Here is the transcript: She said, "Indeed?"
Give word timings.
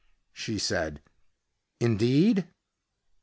She 0.33 0.57
said, 0.57 0.99
"Indeed?" 1.79 2.47